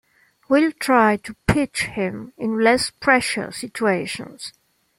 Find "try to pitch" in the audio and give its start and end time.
0.71-1.83